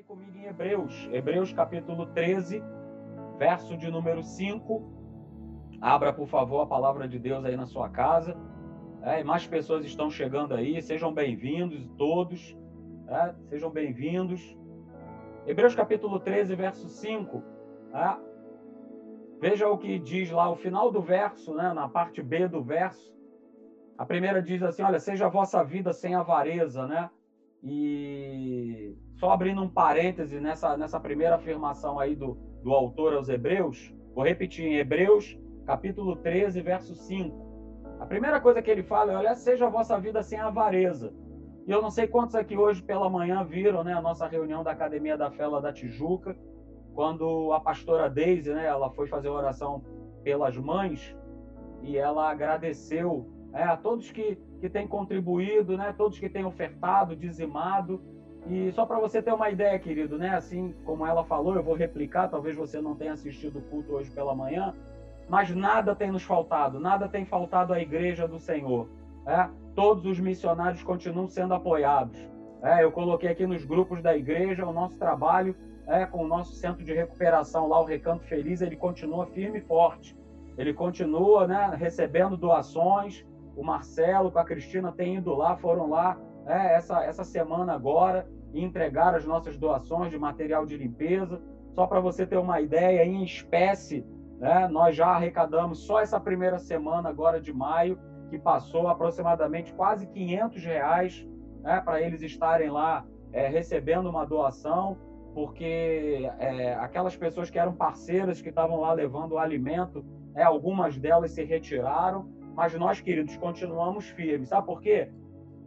[0.00, 2.62] aí comigo em Hebreus, Hebreus capítulo 13,
[3.36, 4.82] verso de número 5.
[5.78, 8.34] Abra, por favor, a palavra de Deus aí na sua casa.
[9.02, 12.56] É, mais pessoas estão chegando aí, sejam bem-vindos todos.
[13.08, 14.56] É, sejam bem-vindos.
[15.46, 17.42] Hebreus capítulo 13, verso 5.
[17.92, 18.16] É,
[19.38, 23.14] veja o que diz lá, o final do verso, né, na parte B do verso.
[23.98, 27.10] A primeira diz assim: Olha, seja a vossa vida sem avareza, né?
[27.62, 33.94] E só abrindo um parêntese nessa, nessa primeira afirmação aí do, do autor aos Hebreus,
[34.14, 37.50] vou repetir em Hebreus, capítulo 13, verso 5.
[38.00, 41.12] A primeira coisa que ele fala é: olha, seja a vossa vida sem avareza.
[41.66, 44.70] E eu não sei quantos aqui hoje pela manhã viram né, a nossa reunião da
[44.70, 46.34] Academia da Fela da Tijuca,
[46.94, 49.84] quando a pastora Deise, né, ela foi fazer oração
[50.24, 51.14] pelas mães
[51.82, 57.16] e ela agradeceu é, a todos que, que têm contribuído, né, todos que têm ofertado,
[57.16, 58.00] dizimado.
[58.48, 61.74] E só para você ter uma ideia, querido, né, assim como ela falou, eu vou
[61.74, 64.74] replicar, talvez você não tenha assistido o culto hoje pela manhã,
[65.28, 68.88] mas nada tem nos faltado, nada tem faltado à igreja do Senhor.
[69.26, 69.48] É?
[69.74, 72.18] Todos os missionários continuam sendo apoiados.
[72.62, 75.54] É, eu coloquei aqui nos grupos da igreja o nosso trabalho
[75.86, 79.62] é, com o nosso centro de recuperação lá, o Recanto Feliz, ele continua firme e
[79.62, 80.16] forte.
[80.56, 83.24] Ele continua né, recebendo doações,
[83.60, 88.26] o Marcelo com a Cristina têm ido lá, foram lá é, essa, essa semana agora
[88.54, 91.38] e entregaram as nossas doações de material de limpeza.
[91.74, 94.02] Só para você ter uma ideia, em espécie,
[94.38, 97.98] né, nós já arrecadamos só essa primeira semana agora de maio,
[98.30, 101.28] que passou aproximadamente quase 500 reais
[101.60, 104.96] né, para eles estarem lá é, recebendo uma doação,
[105.34, 110.02] porque é, aquelas pessoas que eram parceiras, que estavam lá levando o alimento,
[110.34, 114.48] é, algumas delas se retiraram, mas nós, queridos, continuamos firmes.
[114.48, 115.10] Sabe por quê?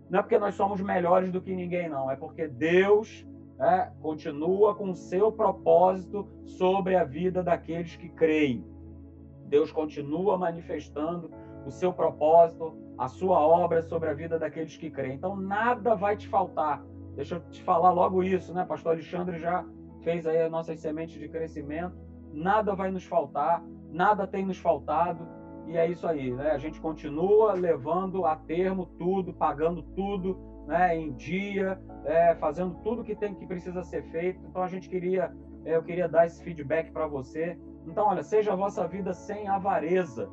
[0.09, 2.09] Não é porque nós somos melhores do que ninguém, não.
[2.09, 3.25] É porque Deus
[3.59, 8.65] é, continua com o seu propósito sobre a vida daqueles que creem.
[9.47, 11.31] Deus continua manifestando
[11.65, 15.15] o seu propósito, a sua obra sobre a vida daqueles que creem.
[15.15, 16.83] Então, nada vai te faltar.
[17.15, 18.65] Deixa eu te falar logo isso, né?
[18.65, 19.65] Pastor Alexandre já
[20.01, 21.95] fez aí as nossas sementes de crescimento.
[22.33, 25.27] Nada vai nos faltar, nada tem nos faltado
[25.67, 26.51] e é isso aí, né?
[26.51, 30.37] A gente continua levando a termo tudo, pagando tudo,
[30.67, 30.97] né?
[30.97, 34.45] Em dia, é, fazendo tudo que tem que precisa ser feito.
[34.45, 35.33] Então a gente queria,
[35.65, 37.57] é, eu queria dar esse feedback para você.
[37.87, 40.29] Então, olha, seja a vossa vida sem avareza.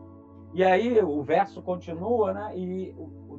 [0.52, 2.52] E aí o verso continua, né?
[2.56, 2.94] E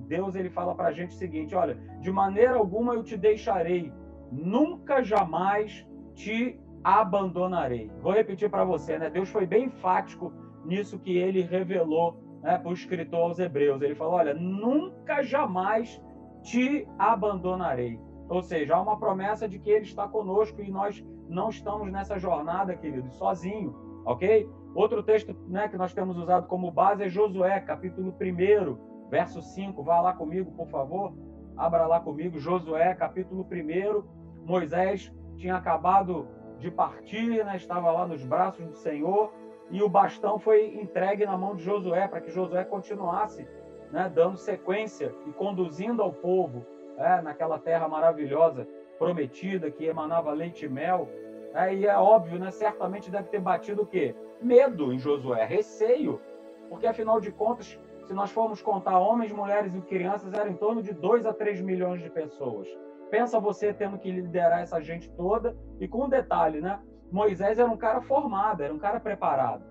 [0.07, 3.91] Deus ele fala para a gente o seguinte: olha, de maneira alguma eu te deixarei,
[4.31, 7.91] nunca jamais te abandonarei.
[8.01, 9.09] Vou repetir para você, né?
[9.09, 10.33] Deus foi bem enfático
[10.65, 13.81] nisso que ele revelou né, para o escritor aos Hebreus.
[13.81, 16.01] Ele falou: Olha, nunca jamais
[16.41, 17.99] te abandonarei.
[18.29, 22.17] Ou seja, há uma promessa de que ele está conosco e nós não estamos nessa
[22.17, 24.49] jornada, queridos, sozinho, ok?
[24.73, 29.83] Outro texto né, que nós temos usado como base é Josué, capítulo 1, verso 5.
[29.83, 31.13] Vá lá comigo, por favor.
[31.57, 34.45] Abra lá comigo, Josué, capítulo 1.
[34.45, 36.27] Moisés tinha acabado
[36.57, 39.33] de partir, né, estava lá nos braços do Senhor
[39.71, 43.47] e o bastão foi entregue na mão de Josué para que Josué continuasse
[43.91, 46.65] né, dando sequência e conduzindo ao povo
[46.97, 48.67] é, naquela terra maravilhosa
[48.97, 51.09] prometida que emanava leite e mel.
[51.53, 54.15] É, e é óbvio, né, certamente deve ter batido o quê?
[54.41, 56.21] Medo em Josué, receio,
[56.69, 60.81] porque afinal de contas, se nós formos contar homens, mulheres e crianças, eram em torno
[60.81, 62.67] de 2 a 3 milhões de pessoas.
[63.09, 66.79] Pensa você tendo que liderar essa gente toda e com um detalhe, né?
[67.11, 69.63] Moisés era um cara formado, era um cara preparado.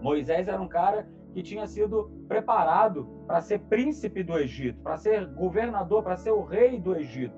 [0.00, 5.26] Moisés era um cara que tinha sido preparado para ser príncipe do Egito, para ser
[5.26, 7.34] governador, para ser o rei do Egito.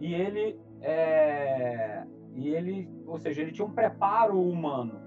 [0.00, 2.04] E ele, é...
[2.34, 5.00] e ele, ou seja, ele tinha um preparo humano,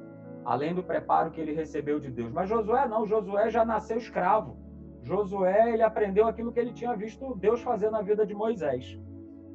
[0.46, 2.32] além do preparo que ele recebeu de Deus.
[2.32, 4.58] Mas Josué não, Josué já nasceu escravo.
[5.04, 9.00] Josué, ele aprendeu aquilo que ele tinha visto Deus fazer na vida de Moisés.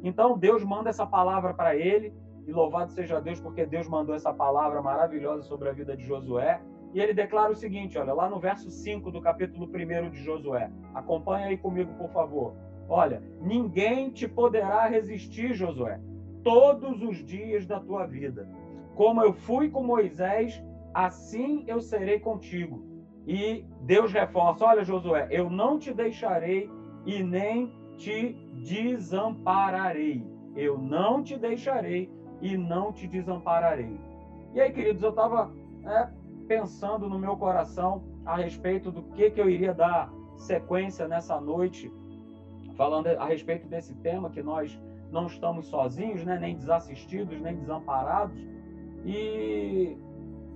[0.03, 2.13] Então Deus manda essa palavra para ele,
[2.47, 6.61] e louvado seja Deus, porque Deus mandou essa palavra maravilhosa sobre a vida de Josué.
[6.95, 10.71] E ele declara o seguinte: olha, lá no verso 5 do capítulo 1 de Josué.
[10.95, 12.55] Acompanha aí comigo, por favor.
[12.89, 16.01] Olha, ninguém te poderá resistir, Josué,
[16.45, 18.49] todos os dias da tua vida.
[18.95, 20.63] Como eu fui com Moisés,
[20.95, 22.85] assim eu serei contigo.
[23.27, 26.71] E Deus reforça: olha, Josué, eu não te deixarei
[27.05, 30.25] e nem te desampararei.
[30.55, 32.11] Eu não te deixarei
[32.41, 33.99] e não te desampararei.
[34.55, 35.51] E aí, queridos, eu estava
[35.83, 36.13] né,
[36.47, 41.93] pensando no meu coração a respeito do que, que eu iria dar sequência nessa noite,
[42.77, 44.79] falando a respeito desse tema que nós
[45.11, 46.39] não estamos sozinhos, né?
[46.39, 48.39] nem desassistidos, nem desamparados.
[49.05, 49.97] E,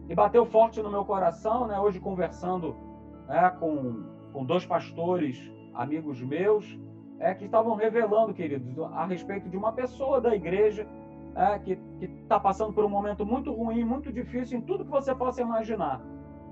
[0.09, 1.79] e bateu forte no meu coração, né?
[1.79, 2.75] hoje conversando
[3.29, 4.03] né, com,
[4.33, 5.38] com dois pastores,
[5.73, 6.79] amigos meus,
[7.19, 10.87] é, que estavam revelando, queridos, a respeito de uma pessoa da igreja
[11.35, 11.79] é, que
[12.23, 16.00] está passando por um momento muito ruim, muito difícil em tudo que você possa imaginar.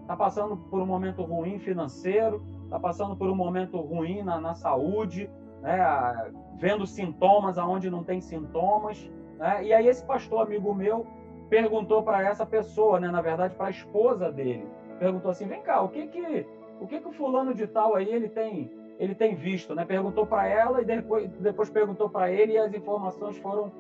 [0.03, 4.55] Está passando por um momento ruim financeiro, está passando por um momento ruim na, na
[4.55, 5.31] saúde,
[5.61, 9.11] né, vendo sintomas aonde não tem sintomas.
[9.39, 9.65] Né?
[9.65, 11.07] E aí esse pastor amigo meu
[11.51, 14.67] perguntou para essa pessoa, né, na verdade para a esposa dele,
[14.99, 16.47] perguntou assim, vem cá, o que que
[16.81, 19.85] o que que o fulano de tal aí ele tem ele tem visto, né?
[19.85, 23.71] Perguntou para ela e depois depois perguntou para ele e as informações foram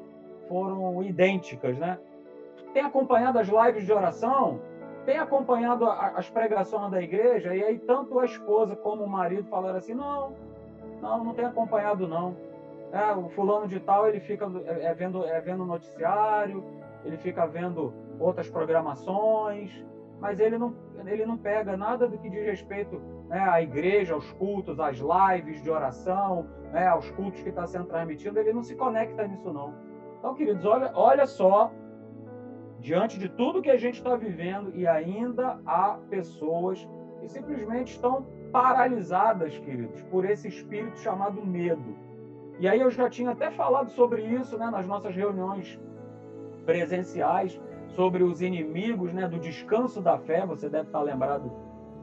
[0.49, 1.99] foram idênticas, né?
[2.73, 4.61] Tem acompanhado as lives de oração?
[5.05, 7.55] Tem acompanhado as pregações da igreja?
[7.55, 10.35] E aí tanto a esposa como o marido falaram assim, não,
[11.01, 12.37] não, não tem acompanhado não.
[12.93, 16.65] É, o fulano de tal ele fica é, é vendo é vendo noticiário,
[17.05, 19.85] ele fica vendo outras programações,
[20.21, 20.75] mas ele não
[21.07, 25.63] ele não pega nada do que diz respeito né, à igreja, aos cultos, às lives
[25.63, 29.75] de oração, né, aos cultos que está sendo transmitido, ele não se conecta nisso não.
[30.19, 31.73] Então, queridos, olha, olha só,
[32.81, 36.89] diante de tudo que a gente está vivendo, e ainda há pessoas
[37.21, 41.97] que simplesmente estão paralisadas, queridos, por esse espírito chamado medo.
[42.59, 45.79] E aí eu já tinha até falado sobre isso né, nas nossas reuniões
[46.65, 51.51] presenciais, sobre os inimigos né, do descanso da fé, você deve estar lembrado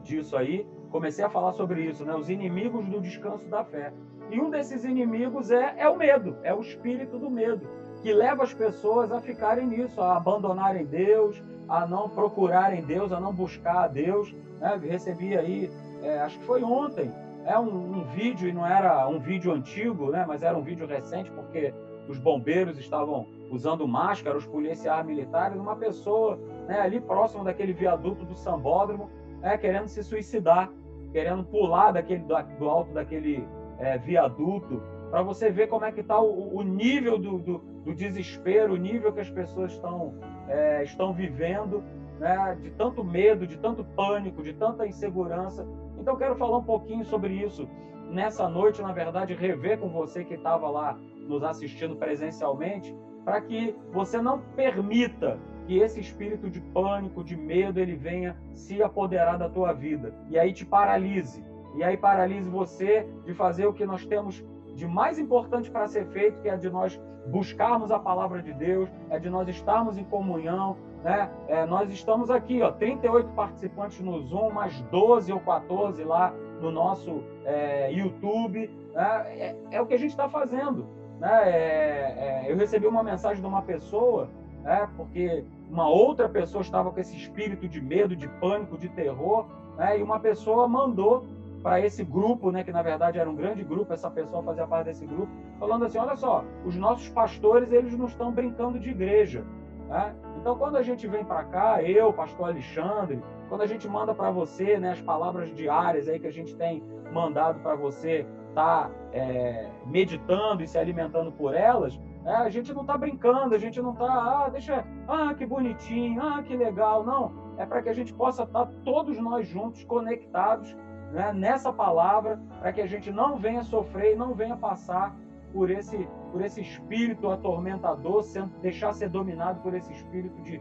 [0.02, 0.66] disso aí.
[0.90, 3.92] Comecei a falar sobre isso, né, os inimigos do descanso da fé.
[4.30, 7.68] E um desses inimigos é, é o medo, é o espírito do medo,
[8.06, 13.18] que leva as pessoas a ficarem nisso, a abandonarem Deus, a não procurarem Deus, a
[13.18, 14.32] não buscar a Deus.
[14.60, 14.80] Né?
[14.80, 15.68] Recebi aí
[16.04, 17.10] é, acho que foi ontem,
[17.44, 20.86] é um, um, vídeo, e não era um vídeo antigo, né, mas era um vídeo
[20.86, 21.74] recente, porque
[22.08, 26.38] os bombeiros estavam usando máscara, os policiais militares, uma pessoa
[26.68, 29.10] né, ali próximo daquele viaduto do Sambódromo,
[29.40, 30.70] né, querendo se suicidar,
[31.10, 33.44] querendo pular daquele, do alto daquele
[33.80, 34.80] é, viaduto,
[35.10, 38.76] para você ver como é que está o, o, nível do, do, do, desespero, o
[38.76, 40.14] nível que as pessoas estão,
[40.48, 41.82] é, estão vivendo,
[42.18, 45.66] né, de tanto medo, de tanto pânico, de tanta insegurança,
[46.06, 47.68] então, quero falar um pouquinho sobre isso.
[48.10, 50.96] Nessa noite, na verdade, rever com você que estava lá
[51.26, 55.36] nos assistindo presencialmente, para que você não permita
[55.66, 60.14] que esse espírito de pânico, de medo, ele venha se apoderar da tua vida.
[60.30, 61.44] E aí te paralise.
[61.74, 64.44] E aí paralise você de fazer o que nós temos
[64.76, 68.88] de mais importante para ser feito, que é de nós buscarmos a palavra de Deus,
[69.10, 71.30] é de nós estarmos em comunhão, né?
[71.48, 76.70] É, nós estamos aqui, ó, 38 participantes no Zoom, mais 12 ou 14 lá no
[76.70, 78.70] nosso é, YouTube.
[78.92, 79.38] Né?
[79.38, 80.86] É, é, o que a gente está fazendo.
[81.18, 81.50] Né?
[81.50, 84.28] É, é, eu recebi uma mensagem de uma pessoa,
[84.62, 84.88] né?
[84.96, 89.46] porque uma outra pessoa estava com esse espírito de medo, de pânico, de terror,
[89.76, 89.98] né?
[89.98, 91.24] e uma pessoa mandou
[91.62, 94.86] para esse grupo, né, que na verdade era um grande grupo, essa pessoa fazia parte
[94.86, 99.44] desse grupo, falando assim, olha só, os nossos pastores eles não estão brincando de igreja,
[99.88, 100.14] né?
[100.38, 104.30] Então, quando a gente vem para cá, eu, pastor Alexandre, quando a gente manda para
[104.30, 106.82] você né, as palavras diárias aí que a gente tem
[107.12, 112.72] mandado para você estar tá, é, meditando e se alimentando por elas, é, a gente
[112.72, 117.04] não está brincando, a gente não está, ah, deixa, ah, que bonitinho, ah, que legal.
[117.04, 120.76] Não, é para que a gente possa estar tá todos nós juntos conectados
[121.12, 125.14] né, nessa palavra, para que a gente não venha sofrer e não venha passar
[125.52, 130.60] por esse, por esse espírito atormentador, sendo, deixar ser dominado por esse espírito de,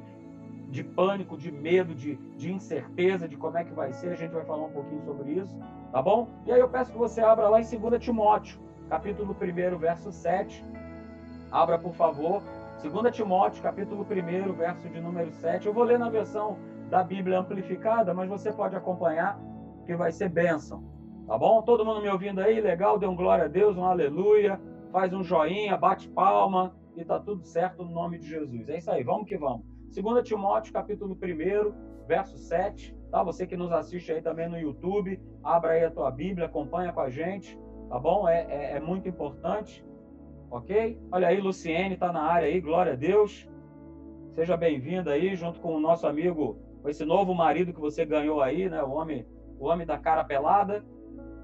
[0.70, 4.10] de pânico, de medo, de, de incerteza de como é que vai ser.
[4.10, 5.58] A gente vai falar um pouquinho sobre isso,
[5.92, 6.30] tá bom?
[6.46, 8.60] E aí eu peço que você abra lá em 2 Timóteo,
[8.90, 10.64] capítulo 1, verso 7.
[11.52, 12.42] Abra, por favor.
[12.82, 15.66] 2 Timóteo, capítulo 1, verso de número 7.
[15.66, 16.58] Eu vou ler na versão
[16.90, 19.40] da Bíblia amplificada, mas você pode acompanhar,
[19.86, 20.84] que vai ser bênção.
[21.28, 21.62] Tá bom?
[21.62, 22.60] Todo mundo me ouvindo aí?
[22.60, 23.00] Legal?
[23.00, 24.60] Dê um glória a Deus, um aleluia
[24.96, 28.70] faz um joinha, bate palma e tá tudo certo no nome de Jesus.
[28.70, 29.66] É isso aí, vamos que vamos.
[29.94, 33.22] 2 Timóteo, capítulo 1, verso 7, tá?
[33.22, 37.02] Você que nos assiste aí também no YouTube, abra aí a tua Bíblia, acompanha com
[37.02, 38.26] a gente, tá bom?
[38.26, 39.86] É, é, é muito importante,
[40.50, 40.98] ok?
[41.12, 43.50] Olha aí, Luciene tá na área aí, glória a Deus.
[44.32, 48.42] Seja bem-vinda aí, junto com o nosso amigo, com esse novo marido que você ganhou
[48.42, 48.82] aí, né?
[48.82, 49.28] O homem,
[49.60, 50.84] o homem da cara pelada.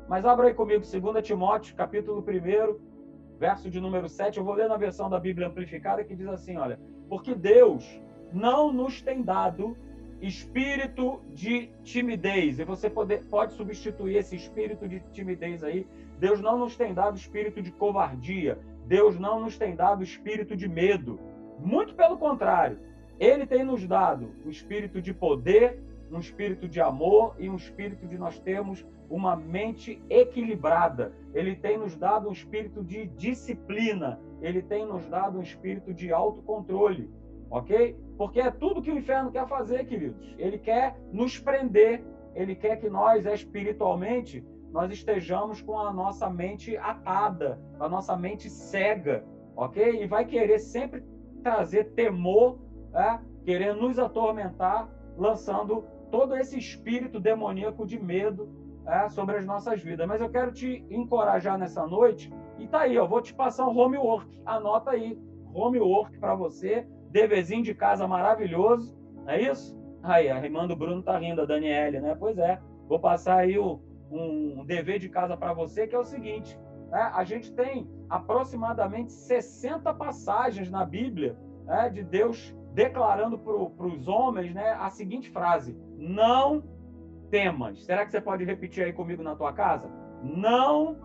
[0.07, 2.91] Mas abra aí comigo, 2 Timóteo, capítulo 1,
[3.39, 6.57] verso de número 7, eu vou ler na versão da Bíblia amplificada que diz assim,
[6.57, 7.99] olha, porque Deus
[8.31, 9.75] não nos tem dado
[10.21, 15.87] espírito de timidez, e você pode, pode substituir esse espírito de timidez aí,
[16.19, 20.67] Deus não nos tem dado espírito de covardia, Deus não nos tem dado espírito de
[20.67, 21.19] medo.
[21.57, 22.79] Muito pelo contrário,
[23.19, 28.07] Ele tem nos dado um espírito de poder, um espírito de amor e um espírito
[28.07, 31.13] de nós termos uma mente equilibrada.
[31.33, 34.19] Ele tem nos dado um espírito de disciplina.
[34.41, 37.09] Ele tem nos dado um espírito de autocontrole.
[37.49, 37.97] Ok?
[38.17, 40.33] Porque é tudo que o inferno quer fazer, queridos.
[40.37, 42.03] Ele quer nos prender.
[42.33, 48.49] Ele quer que nós, espiritualmente, nós estejamos com a nossa mente atada, a nossa mente
[48.49, 50.01] cega, ok?
[50.01, 51.03] E vai querer sempre
[51.43, 52.57] trazer temor,
[52.93, 53.19] é?
[53.43, 58.49] querer nos atormentar, lançando todo esse espírito demoníaco de medo
[58.85, 59.09] é?
[59.09, 60.07] sobre as nossas vidas.
[60.07, 63.77] Mas eu quero te encorajar nessa noite, e tá aí, eu vou te passar um
[63.77, 65.17] homework, anota aí,
[65.53, 69.79] homework para você, deverzinho de casa maravilhoso, não é isso?
[70.03, 72.15] Aí, a irmã do Bruno tá rindo, a Daniele, né?
[72.19, 73.79] Pois é, vou passar aí o,
[74.11, 76.57] um dever de casa para você, que é o seguinte:
[76.89, 77.11] né?
[77.13, 84.53] a gente tem aproximadamente 60 passagens na Bíblia né, de Deus declarando para os homens
[84.53, 86.63] né, a seguinte frase: Não
[87.29, 87.83] temas.
[87.85, 89.89] Será que você pode repetir aí comigo na tua casa?
[90.21, 90.97] Não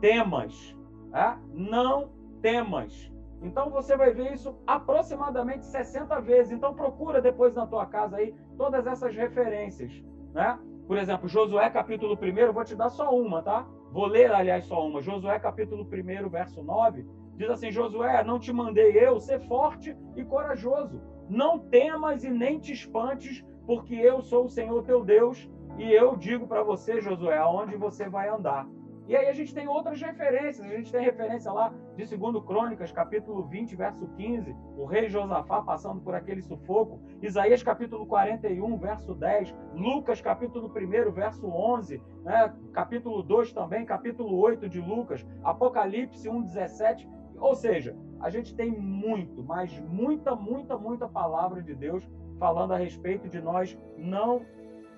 [0.00, 0.76] temas.
[1.10, 1.38] Né?
[1.52, 3.12] Não temas.
[3.42, 6.52] Então você vai ver isso aproximadamente 60 vezes.
[6.52, 9.92] Então procura depois na tua casa aí todas essas referências,
[10.32, 10.58] né?
[10.86, 13.66] Por exemplo, Josué capítulo 1, vou te dar só uma, tá?
[13.90, 15.00] Vou ler, aliás, só uma.
[15.00, 20.24] Josué capítulo 1, verso 9, diz assim: Josué, não te mandei eu ser forte e
[20.24, 21.00] corajoso.
[21.28, 26.16] Não temas e nem te espantes, porque eu sou o Senhor teu Deus, e eu
[26.16, 28.66] digo para você, Josué, aonde você vai andar.
[29.06, 30.66] E aí a gente tem outras referências.
[30.66, 35.60] A gente tem referência lá de 2 Crônicas, capítulo 20, verso 15, o rei Josafá
[35.60, 37.00] passando por aquele sufoco.
[37.20, 39.54] Isaías, capítulo 41, verso 10.
[39.74, 42.00] Lucas, capítulo 1, verso 11.
[42.22, 42.54] Né?
[42.72, 45.26] Capítulo 2 também, capítulo 8 de Lucas.
[45.42, 47.06] Apocalipse 1, 17.
[47.38, 52.02] Ou seja, a gente tem muito, mas muita, muita, muita palavra de Deus
[52.38, 54.40] falando a respeito de nós não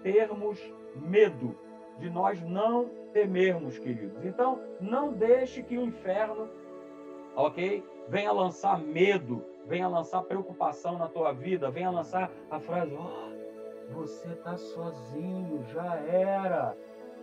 [0.00, 0.60] termos
[0.94, 1.58] medo,
[1.98, 4.24] de nós não temermos, queridos.
[4.24, 6.48] Então, não deixe que o inferno,
[7.34, 13.92] ok, venha lançar medo, venha lançar preocupação na tua vida, venha lançar a frase: oh,
[13.92, 16.76] você está sozinho, já era.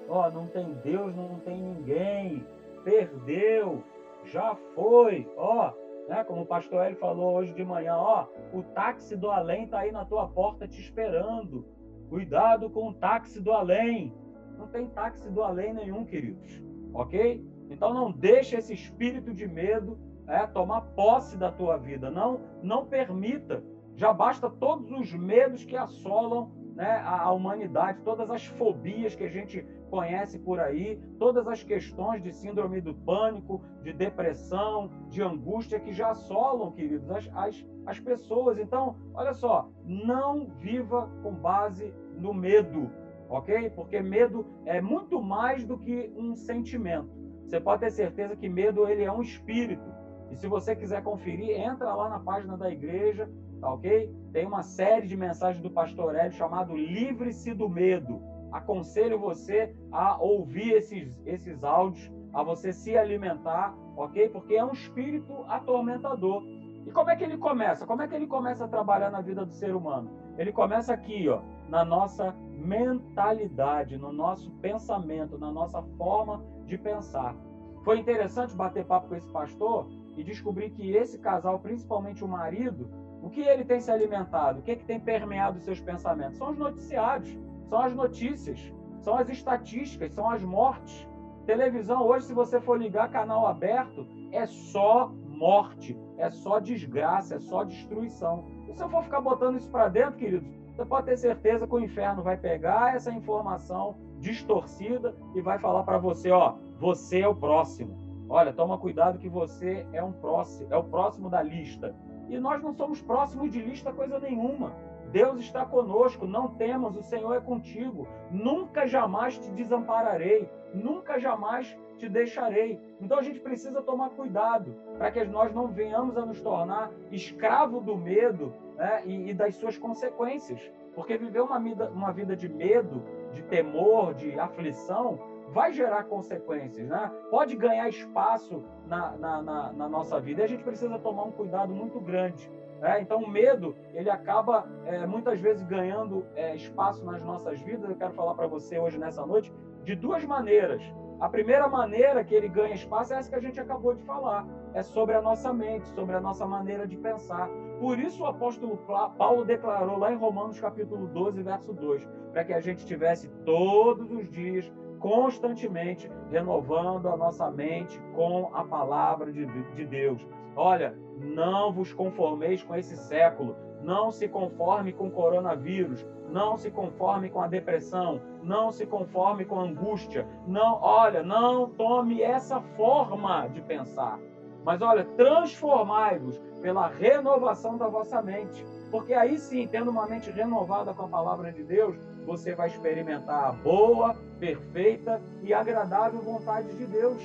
[0.10, 2.46] Ó, oh, não tem Deus, não tem ninguém,
[2.84, 3.82] perdeu,
[4.26, 5.32] já foi.
[5.38, 9.30] Ó, oh, né, como o pastor Hélio falou hoje de manhã, ó, o táxi do
[9.30, 11.66] além está aí na tua porta te esperando.
[12.10, 14.14] Cuidado com o táxi do além.
[14.58, 16.62] Não tem táxi do além nenhum, queridos.
[16.94, 17.44] Ok?
[17.70, 22.12] Então não deixe esse espírito de medo é, tomar posse da tua vida.
[22.12, 23.64] Não, não permita.
[23.96, 29.24] Já basta todos os medos que assolam né, a, a humanidade, todas as fobias que
[29.24, 35.22] a gente conhece por aí, todas as questões de síndrome do pânico, de depressão, de
[35.22, 38.58] angústia que já assolam, queridos, as, as, as pessoas.
[38.58, 42.90] Então, olha só, não viva com base no medo
[43.30, 43.70] ok?
[43.72, 47.10] Porque medo é muito mais do que um sentimento.
[47.46, 49.92] Você pode ter certeza que medo ele é um espírito.
[50.32, 54.12] E se você quiser conferir, entra lá na página da igreja, tá ok?
[54.32, 58.33] Tem uma série de mensagens do pastor Hélio chamado Livre-se do Medo.
[58.54, 64.30] Aconselho você a ouvir esses, esses áudios, a você se alimentar, ok?
[64.30, 66.44] Porque é um espírito atormentador.
[66.86, 67.86] E como é que ele começa?
[67.88, 70.12] Como é que ele começa a trabalhar na vida do ser humano?
[70.38, 77.36] Ele começa aqui, ó, na nossa mentalidade, no nosso pensamento, na nossa forma de pensar.
[77.84, 82.88] Foi interessante bater papo com esse pastor e descobrir que esse casal, principalmente o marido,
[83.22, 86.38] o que ele tem se alimentado, o que, é que tem permeado os seus pensamentos?
[86.38, 87.38] São os noticiários,
[87.74, 91.08] são as notícias, são as estatísticas, são as mortes.
[91.48, 97.40] Televisão, hoje, se você for ligar canal aberto, é só morte, é só desgraça, é
[97.40, 98.46] só destruição.
[98.70, 101.74] E se eu for ficar botando isso para dentro, queridos, você pode ter certeza que
[101.74, 107.28] o inferno vai pegar essa informação distorcida e vai falar para você, ó, você é
[107.28, 107.98] o próximo.
[108.30, 111.96] Olha, toma cuidado que você é um próximo, é o próximo da lista.
[112.30, 114.72] E nós não somos próximos de lista coisa nenhuma.
[115.14, 118.08] Deus está conosco, não temos, o Senhor é contigo.
[118.32, 122.82] Nunca jamais te desampararei, nunca jamais te deixarei.
[123.00, 127.80] Então a gente precisa tomar cuidado para que nós não venhamos a nos tornar escravo
[127.80, 130.60] do medo né, e, e, das suas consequências.
[130.96, 133.04] Porque viver uma vida, uma vida de medo,
[133.34, 136.88] de temor, de aflição, vai gerar consequências.
[136.88, 137.12] Né?
[137.30, 141.32] Pode ganhar espaço na, na, na, na nossa vida e a gente precisa tomar um
[141.32, 142.50] cuidado muito grande.
[142.84, 143.00] Né?
[143.00, 147.90] Então, o medo ele acaba é, muitas vezes ganhando é, espaço nas nossas vidas.
[147.90, 149.54] Eu quero falar para você hoje, nessa noite,
[149.86, 150.84] de duas maneiras.
[151.18, 154.46] A primeira maneira que ele ganha espaço é essa que a gente acabou de falar.
[154.74, 157.48] é sobre a nossa mente, sobre a nossa maneira de pensar.
[157.80, 158.76] Por isso o apóstolo
[159.18, 164.12] Paulo declarou lá em Romanos capítulo 12, verso 2, para que a gente tivesse todos
[164.12, 170.28] os dias, constantemente, renovando a nossa mente com a palavra de, de Deus.
[170.56, 176.72] Olha, não vos conformeis com esse século, não se conforme com o coronavírus, não se
[176.72, 180.28] conforme com a depressão, não se conforme com a angústia.
[180.48, 184.20] Não, olha, não tome essa forma de pensar.
[184.64, 188.66] Mas olha, transformai-vos pela renovação da vossa mente.
[188.90, 193.50] Porque aí sim, tendo uma mente renovada com a palavra de Deus, você vai experimentar
[193.50, 197.22] a boa, perfeita e agradável vontade de Deus.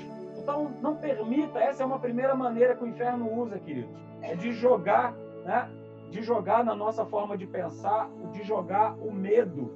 [0.49, 4.51] Então, não permita, essa é uma primeira maneira que o inferno usa, queridos, é de
[4.51, 5.13] jogar,
[5.45, 5.69] né?
[6.11, 9.71] De jogar na nossa forma de pensar, de jogar o medo,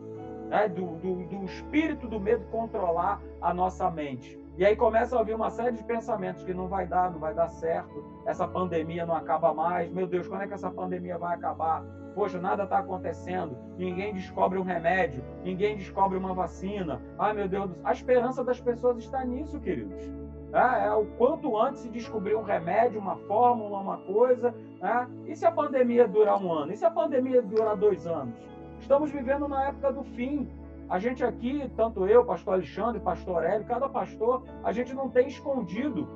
[0.49, 0.71] né?
[0.71, 4.41] do, do, do espírito do medo controlar a nossa mente.
[4.57, 7.35] E aí começa a ouvir uma série de pensamentos que não vai dar, não vai
[7.35, 11.35] dar certo, essa pandemia não acaba mais, meu Deus, quando é que essa pandemia vai
[11.35, 11.85] acabar?
[12.14, 17.02] Poxa, nada está acontecendo, ninguém descobre um remédio, ninguém descobre uma vacina.
[17.19, 20.22] Ai, meu Deus, a esperança das pessoas está nisso, queridos.
[20.52, 24.54] É, é o quanto antes se descobrir um remédio, uma fórmula, uma coisa.
[24.82, 25.30] É?
[25.30, 26.73] E se a pandemia durar um ano?
[26.73, 28.35] E se a pandemia durar dois anos?
[28.78, 30.49] Estamos vivendo na época do fim.
[30.88, 35.26] A gente aqui, tanto eu, pastor Alexandre, pastor Hélio, cada pastor, a gente não tem
[35.26, 36.06] escondido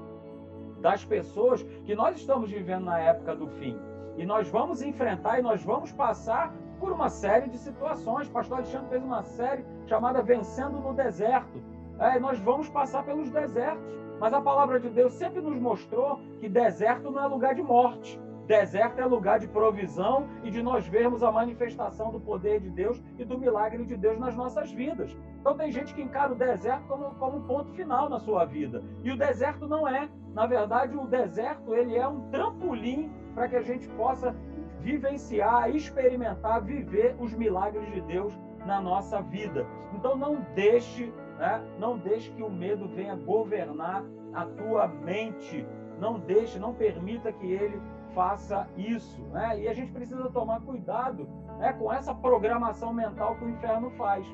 [0.81, 3.79] das pessoas que nós estamos vivendo na época do fim.
[4.19, 8.29] E nós vamos enfrentar e nós vamos passar por uma série de situações.
[8.29, 11.63] Pastor Alexandre fez uma série chamada Vencendo no Deserto.
[11.99, 14.06] É, nós vamos passar pelos desertos.
[14.19, 18.21] Mas a palavra de Deus sempre nos mostrou que deserto não é lugar de morte.
[18.47, 23.03] Deserto é lugar de provisão e de nós vermos a manifestação do poder de Deus
[23.19, 25.17] e do milagre de Deus nas nossas vidas.
[25.41, 28.85] Então tem gente que encara o deserto como, como um ponto final na sua vida.
[29.03, 30.09] E o deserto não é.
[30.33, 34.35] Na verdade, o deserto ele é um trampolim para que a gente possa
[34.81, 38.33] vivenciar, experimentar, viver os milagres de Deus
[38.65, 39.67] na nossa vida.
[39.93, 41.63] Então não deixe, né?
[41.79, 45.67] não deixe que o medo venha governar a tua mente.
[45.99, 47.81] Não deixe, não permita que ele
[48.15, 49.23] faça isso.
[49.33, 49.63] Né?
[49.63, 54.27] E a gente precisa tomar cuidado né, com essa programação mental que o inferno faz.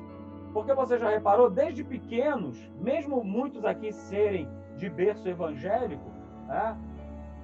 [0.53, 6.11] Porque você já reparou, desde pequenos, mesmo muitos aqui serem de berço evangélico,
[6.47, 6.77] né,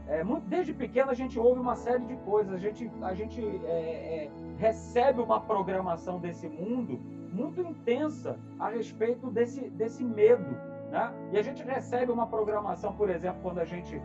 [0.10, 3.42] é, muito, desde pequeno a gente ouve uma série de coisas, a gente, a gente
[3.66, 7.00] é, é, recebe uma programação desse mundo
[7.32, 10.58] muito intensa a respeito desse, desse medo.
[10.92, 11.14] Né?
[11.32, 14.02] E a gente recebe uma programação, por exemplo, quando a gente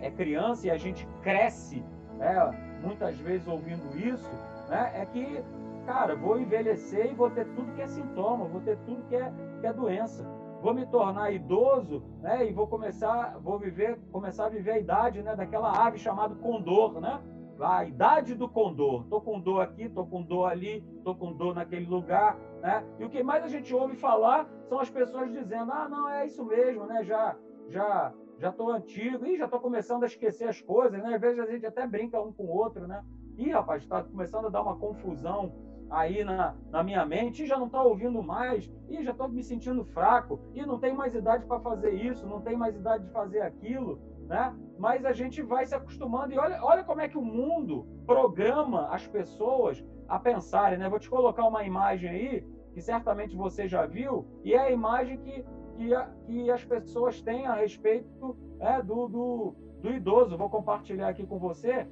[0.00, 1.84] é criança e a gente cresce,
[2.16, 4.30] né, muitas vezes ouvindo isso,
[4.68, 5.42] né, é que,
[5.86, 9.32] cara, vou envelhecer e vou ter tudo que é sintoma, vou ter tudo que é,
[9.60, 10.24] que é doença.
[10.62, 15.22] Vou me tornar idoso, né, e vou começar, vou viver, começar a viver a idade,
[15.22, 17.20] né, daquela ave chamada condor, né?
[17.60, 19.04] A idade do condor.
[19.06, 22.84] Tô com dor aqui, tô com dor ali, tô com dor naquele lugar, né?
[22.98, 26.24] E o que mais a gente ouve falar são as pessoas dizendo: "Ah, não, é
[26.26, 27.04] isso mesmo, né?
[27.04, 27.36] Já
[27.68, 31.14] já já estou antigo, e já estou começando a esquecer as coisas, né?
[31.14, 33.04] Às vezes a gente até brinca um com o outro, né?
[33.36, 35.52] Ih, rapaz, está começando a dar uma confusão
[35.90, 39.42] aí na, na minha mente, e já não está ouvindo mais, e já estou me
[39.42, 43.10] sentindo fraco, e não tem mais idade para fazer isso, não tem mais idade de
[43.10, 44.54] fazer aquilo, né?
[44.78, 48.88] Mas a gente vai se acostumando, e olha, olha como é que o mundo programa
[48.92, 50.88] as pessoas a pensarem, né?
[50.88, 55.18] Vou te colocar uma imagem aí, que certamente você já viu, e é a imagem
[55.18, 55.44] que
[55.76, 60.36] que, a, que as pessoas têm a respeito é, do, do, do, idoso.
[60.36, 61.86] Vou compartilhar aqui com você.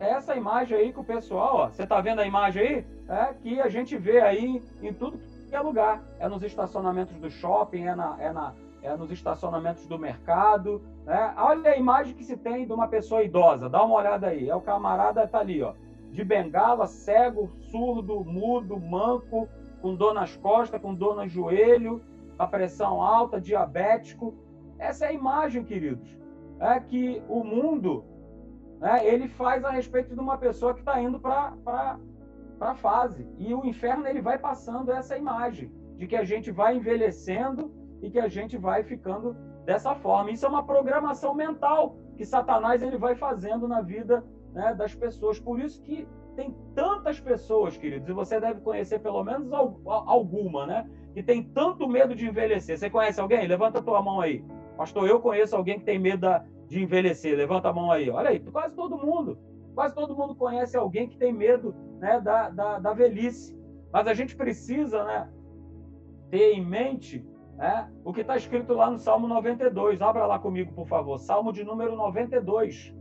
[0.00, 2.86] É essa imagem aí que o pessoal, ó, você está vendo a imagem aí?
[3.08, 6.02] É que a gente vê aí em tudo que é lugar.
[6.18, 10.82] É nos estacionamentos do shopping, é, na, é, na, é nos estacionamentos do mercado.
[11.06, 11.34] Né?
[11.36, 13.68] Olha a imagem que se tem de uma pessoa idosa.
[13.68, 14.48] Dá uma olhada aí.
[14.48, 15.74] É o camarada tá ali, ó,
[16.10, 19.48] de bengala, cego, surdo, mudo, manco,
[19.80, 22.02] com dor nas costas, com dor no joelho,
[22.38, 24.34] a pressão alta, diabético.
[24.78, 26.18] Essa é a imagem, queridos,
[26.58, 28.04] é que o mundo
[28.80, 31.98] né, ele faz a respeito de uma pessoa que está indo para
[32.60, 33.26] a fase.
[33.38, 38.10] E o inferno ele vai passando essa imagem de que a gente vai envelhecendo e
[38.10, 40.30] que a gente vai ficando dessa forma.
[40.30, 45.38] Isso é uma programação mental que Satanás ele vai fazendo na vida né, das pessoas.
[45.38, 50.90] Por isso que tem tantas pessoas, queridos, e você deve conhecer pelo menos alguma, né?
[51.12, 52.78] que tem tanto medo de envelhecer.
[52.78, 53.46] Você conhece alguém?
[53.46, 54.44] Levanta a tua mão aí.
[54.76, 56.26] Pastor, eu conheço alguém que tem medo
[56.68, 57.36] de envelhecer.
[57.36, 58.10] Levanta a mão aí.
[58.10, 59.38] Olha aí, quase todo mundo.
[59.74, 63.56] Quase todo mundo conhece alguém que tem medo né, da, da, da velhice.
[63.92, 65.30] Mas a gente precisa né,
[66.30, 67.24] ter em mente
[67.58, 70.00] É, o que está escrito lá no Salmo 92.
[70.00, 71.18] Abra lá comigo, por favor.
[71.18, 72.94] Salmo de número 92.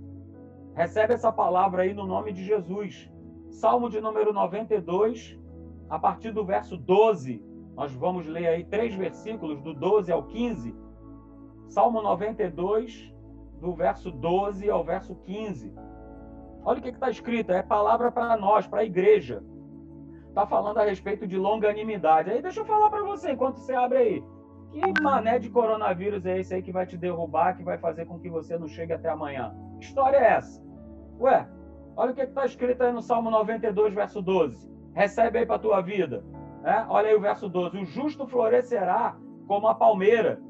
[0.76, 3.12] Recebe essa palavra aí no nome de Jesus.
[3.50, 5.38] Salmo de número 92,
[5.90, 7.44] a partir do verso 12.
[7.76, 10.76] Nós vamos ler aí três versículos, do 12 ao 15.
[11.68, 13.14] Salmo 92,
[13.60, 15.74] do verso 12 ao verso 15.
[16.64, 19.44] Olha o que está escrito, é palavra para nós, para a igreja.
[20.30, 22.30] Está falando a respeito de longanimidade.
[22.30, 24.24] Aí deixa eu falar para você, enquanto você abre aí.
[24.72, 28.18] Que mané de coronavírus é esse aí que vai te derrubar, que vai fazer com
[28.20, 29.54] que você não chegue até amanhã?
[29.80, 30.64] Que história é essa?
[31.20, 31.48] Ué,
[31.96, 34.72] olha o que está escrito aí no Salmo 92, verso 12.
[34.94, 36.24] Recebe aí para tua vida.
[36.62, 36.86] Né?
[36.90, 37.78] Olha aí o verso 12.
[37.78, 40.42] O justo florescerá como a palmeira,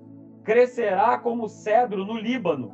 [0.44, 2.72] crescerá como o cedro no Líbano.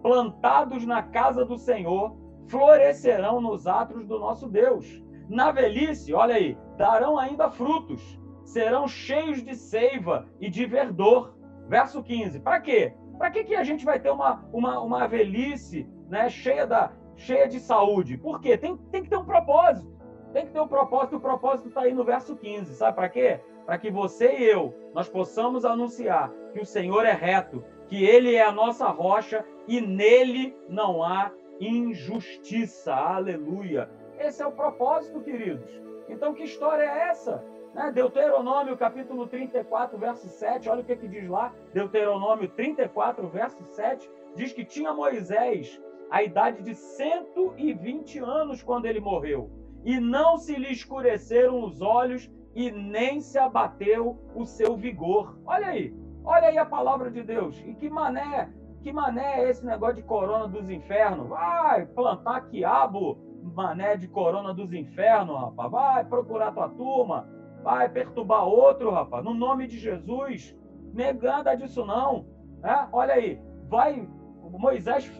[0.00, 5.02] Plantados na casa do Senhor, florescerão nos atos do nosso Deus.
[5.28, 11.34] Na velhice, olha aí, darão ainda frutos, serão cheios de seiva e de verdor.
[11.68, 12.40] Verso 15.
[12.40, 12.94] Para quê?
[13.18, 17.48] Para que, que a gente vai ter uma, uma, uma velhice né, cheia, da, cheia
[17.48, 18.18] de saúde?
[18.18, 18.58] Por quê?
[18.58, 19.94] Tem, tem que ter um propósito.
[20.32, 22.74] Tem que ter um propósito, o propósito está aí no verso 15.
[22.74, 23.40] Sabe para quê?
[23.64, 28.34] Para que você e eu, nós possamos anunciar que o Senhor é reto, que Ele
[28.34, 31.30] é a nossa rocha e nele não há
[31.60, 32.92] injustiça.
[32.92, 33.88] Aleluia.
[34.18, 35.70] Esse é o propósito, queridos.
[36.08, 37.42] Então, que história é essa?
[37.74, 37.90] Né?
[37.92, 41.52] Deuteronômio, capítulo 34, verso 7, olha o que, que diz lá.
[41.72, 49.00] Deuteronômio 34, verso 7, diz que tinha Moisés a idade de 120 anos quando ele
[49.00, 49.50] morreu.
[49.84, 55.36] E não se lhe escureceram os olhos e nem se abateu o seu vigor.
[55.44, 55.92] Olha aí,
[56.24, 57.60] olha aí a palavra de Deus.
[57.66, 58.52] E que mané
[58.84, 61.26] que mané é esse negócio de corona dos infernos?
[61.26, 65.70] Vai plantar quiabo, mané de corona dos infernos, rapaz.
[65.70, 67.26] Vai procurar tua turma,
[67.64, 69.24] vai perturbar outro, rapaz.
[69.24, 70.54] No nome de Jesus,
[70.92, 72.26] negando disso não.
[72.62, 72.86] É?
[72.92, 74.06] Olha aí, vai.
[74.52, 75.10] Moisés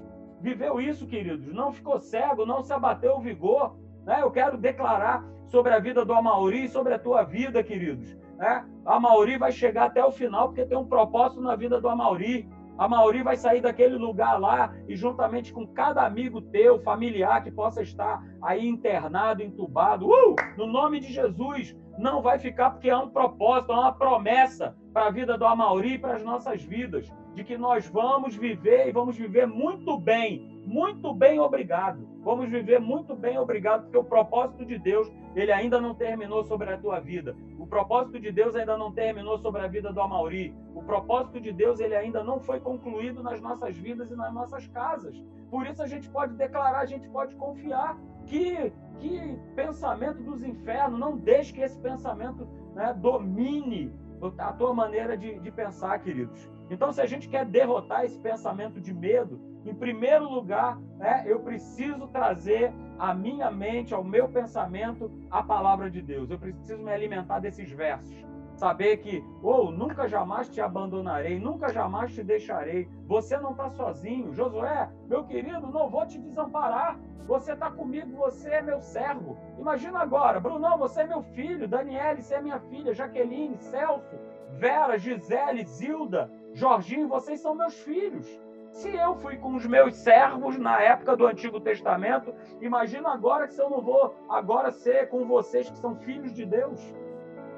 [0.42, 1.52] viveu isso, queridos.
[1.52, 3.74] Não ficou cego, não se abateu o vigor.
[4.04, 4.18] Né?
[4.20, 8.14] Eu quero declarar sobre a vida do Amauri, sobre a tua vida, queridos.
[8.36, 8.64] Né?
[8.84, 12.46] A Amauri vai chegar até o final, porque tem um propósito na vida do Amauri.
[12.76, 17.50] A Mauri vai sair daquele lugar lá e, juntamente com cada amigo teu, familiar que
[17.50, 22.98] possa estar aí internado, entubado, uh, no nome de Jesus, não vai ficar porque há
[22.98, 27.10] um propósito, há uma promessa para a vida do Amauri e para as nossas vidas,
[27.34, 32.08] de que nós vamos viver e vamos viver muito bem, muito bem, obrigado.
[32.22, 36.72] Vamos viver muito bem, obrigado, porque o propósito de Deus, ele ainda não terminou sobre
[36.72, 37.36] a tua vida.
[37.58, 40.54] O propósito de Deus ainda não terminou sobre a vida do Amauri.
[40.74, 44.66] O propósito de Deus, ele ainda não foi concluído nas nossas vidas e nas nossas
[44.68, 45.14] casas.
[45.50, 50.98] Por isso a gente pode declarar, a gente pode confiar que que pensamento dos infernos,
[50.98, 53.92] não deixe que esse pensamento né, domine
[54.38, 56.50] a tua maneira de, de pensar, queridos.
[56.70, 61.40] Então, se a gente quer derrotar esse pensamento de medo, em primeiro lugar, né, eu
[61.40, 66.30] preciso trazer à minha mente, ao meu pensamento, a palavra de Deus.
[66.30, 68.14] Eu preciso me alimentar desses versos.
[68.54, 72.88] Saber que, ou oh, nunca jamais te abandonarei, nunca jamais te deixarei.
[73.06, 74.32] Você não está sozinho.
[74.32, 76.98] Josué, meu querido, não vou te desamparar.
[77.26, 79.36] Você está comigo, você é meu servo.
[79.58, 81.66] Imagina agora, Brunão, você é meu filho.
[81.66, 82.94] Daniele, você é minha filha.
[82.94, 84.16] Jaqueline, Celso,
[84.52, 88.26] Vera, Gisele, Zilda, Jorginho, vocês são meus filhos.
[88.70, 93.54] Se eu fui com os meus servos na época do Antigo Testamento, imagina agora que
[93.54, 96.80] se eu não vou agora ser com vocês que são filhos de Deus.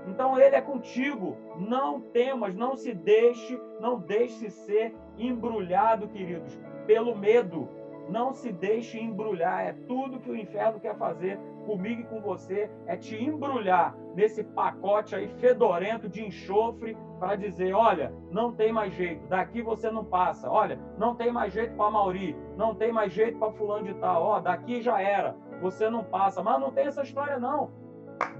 [0.07, 1.37] Então ele é contigo.
[1.57, 7.69] Não temas, não se deixe, não deixe ser embrulhado, queridos, pelo medo.
[8.09, 9.67] Não se deixe embrulhar.
[9.67, 14.45] É tudo que o inferno quer fazer comigo e com você é te embrulhar nesse
[14.45, 20.05] pacote aí fedorento de enxofre para dizer, olha, não tem mais jeito, daqui você não
[20.05, 20.49] passa.
[20.49, 24.23] Olha, não tem mais jeito para Mauri, não tem mais jeito para fulano de tal.
[24.23, 26.43] Ó, daqui já era, você não passa.
[26.43, 27.86] Mas não tem essa história não.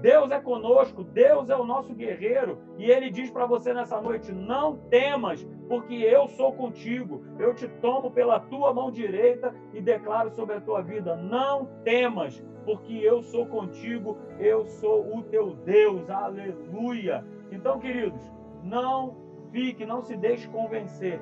[0.01, 4.31] Deus é conosco, Deus é o nosso guerreiro, e ele diz para você nessa noite:
[4.31, 7.23] não temas, porque eu sou contigo.
[7.39, 12.43] Eu te tomo pela tua mão direita e declaro sobre a tua vida: não temas,
[12.65, 16.09] porque eu sou contigo, eu sou o teu Deus.
[16.09, 17.25] Aleluia.
[17.51, 18.21] Então, queridos,
[18.63, 19.15] não
[19.51, 21.19] fique, não se deixe convencer.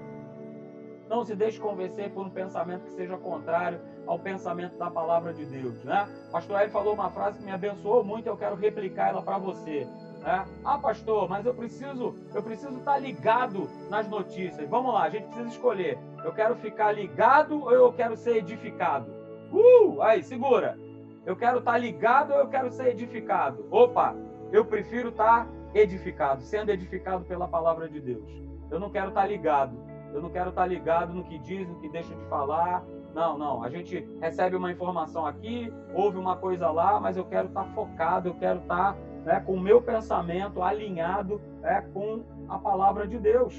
[1.07, 5.45] Não se deixe convencer por um pensamento que seja contrário ao pensamento da palavra de
[5.45, 6.07] Deus, né?
[6.31, 9.87] Pastor Hélio falou uma frase que me abençoou muito, eu quero replicar ela para você.
[10.25, 10.45] Né?
[10.63, 14.67] Ah, pastor, mas eu preciso, eu preciso estar tá ligado nas notícias.
[14.67, 15.97] Vamos lá, a gente precisa escolher.
[16.23, 19.05] Eu quero ficar ligado ou eu quero ser edificado?
[19.51, 20.77] Uh, aí, segura.
[21.25, 23.65] Eu quero estar tá ligado ou eu quero ser edificado?
[23.69, 24.15] Opa,
[24.51, 28.45] eu prefiro estar tá edificado, sendo edificado pela palavra de Deus.
[28.71, 29.77] Eu não quero estar ligado.
[30.15, 32.85] Eu não quero estar ligado no que diz, no que deixa de falar.
[33.13, 33.61] Não, não.
[33.61, 38.29] A gente recebe uma informação aqui, ouve uma coisa lá, mas eu quero estar focado,
[38.29, 43.53] eu quero estar né, com o meu pensamento alinhado é, com a palavra de Deus.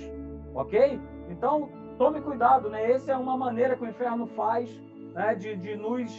[0.54, 0.98] Ok?
[1.28, 2.90] Então, tome cuidado, né?
[2.90, 4.70] Essa é uma maneira que o inferno faz
[5.12, 6.10] né, de, de, nos,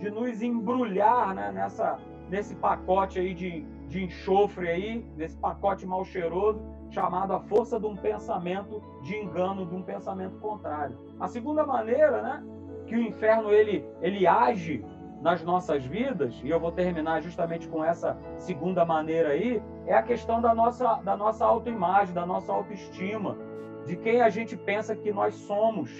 [0.00, 6.04] de nos embrulhar né, nessa, nesse pacote aí de, de enxofre aí, nesse pacote mal
[6.04, 6.60] cheiroso,
[6.94, 10.96] chamado a força de um pensamento de engano, de um pensamento contrário.
[11.18, 12.44] A segunda maneira, né,
[12.86, 14.84] que o inferno ele, ele age
[15.20, 20.02] nas nossas vidas, e eu vou terminar justamente com essa segunda maneira aí, é a
[20.02, 23.36] questão da nossa, da nossa autoimagem, da nossa autoestima,
[23.86, 25.90] de quem a gente pensa que nós somos.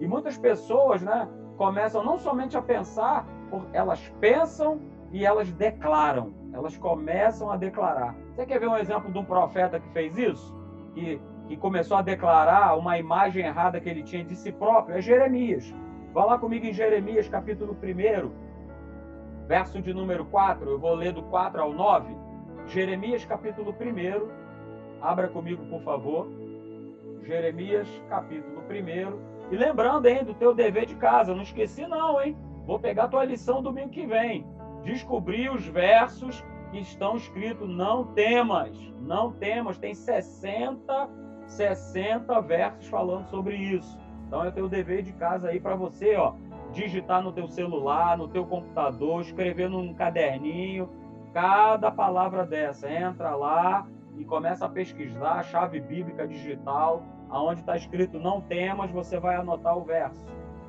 [0.00, 3.26] E muitas pessoas, né, começam não somente a pensar,
[3.72, 4.80] elas pensam
[5.12, 6.32] e elas declaram.
[6.52, 8.16] Elas começam a declarar.
[8.40, 10.56] Você quer ver um exemplo de um profeta que fez isso?
[10.94, 14.96] Que, que começou a declarar uma imagem errada que ele tinha de si próprio?
[14.96, 15.74] É Jeremias.
[16.14, 20.70] Vá lá comigo em Jeremias, capítulo 1, verso de número 4.
[20.70, 22.16] Eu vou ler do 4 ao 9.
[22.66, 24.28] Jeremias, capítulo 1.
[25.02, 26.26] Abra comigo, por favor.
[27.22, 29.52] Jeremias, capítulo 1.
[29.52, 32.34] E lembrando, hein, do teu dever de casa, não esqueci não, hein?
[32.64, 34.46] Vou pegar tua lição domingo que vem.
[34.82, 41.10] Descobrir os versos que estão escritos, não temas, não temas, tem 60,
[41.46, 43.98] 60 versos falando sobre isso.
[44.26, 46.34] Então é teu dever de casa aí para você, ó,
[46.72, 50.88] digitar no teu celular, no teu computador, escrever num caderninho,
[51.32, 57.76] cada palavra dessa, entra lá e começa a pesquisar a chave bíblica digital, aonde está
[57.76, 60.24] escrito não temas, você vai anotar o verso.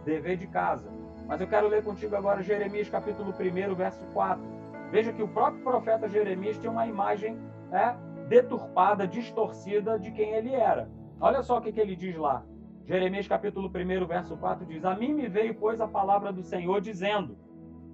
[0.05, 0.89] Dever de casa.
[1.27, 4.60] Mas eu quero ler contigo agora Jeremias capítulo 1, verso 4.
[4.91, 10.53] Veja que o próprio profeta Jeremias tinha uma imagem né, deturpada, distorcida de quem ele
[10.53, 10.91] era.
[11.19, 12.45] Olha só o que, que ele diz lá.
[12.85, 16.81] Jeremias capítulo 1, verso 4 diz: A mim me veio, pois, a palavra do Senhor,
[16.81, 17.37] dizendo: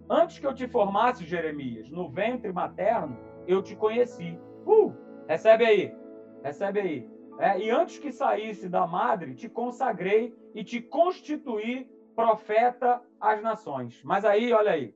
[0.10, 4.40] Antes que eu te formasse, Jeremias, no ventre materno, eu te conheci.
[4.66, 4.92] Uh!
[5.28, 5.96] Recebe aí,
[6.44, 7.10] recebe aí.
[7.38, 14.02] É, e antes que saísse da madre, te consagrei e te constituí profeta às nações.
[14.04, 14.96] Mas aí, olha aí,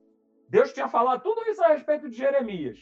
[0.52, 2.78] Deus tinha falado tudo isso a respeito de Jeremias.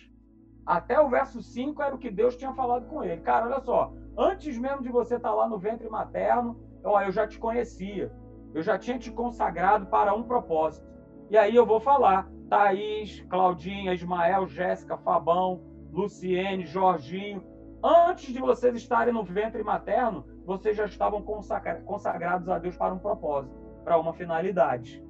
[0.66, 3.20] Até o verso 5 era o que Deus tinha falado com ele.
[3.20, 7.28] Cara, olha só, antes mesmo de você estar lá no ventre materno, ó, eu já
[7.28, 8.12] te conhecia.
[8.52, 10.85] Eu já tinha te consagrado para um propósito.
[11.30, 12.28] E aí eu vou falar.
[12.48, 17.40] Thaís, Claudinha, Ismael, Jéssica, Fabão, Luciene, Jorginho,
[17.83, 22.98] Antes de vocês estarem no ventre materno, vocês já estavam consagrados a Deus para um
[22.98, 23.54] propósito,
[23.85, 25.02] para uma finalidade.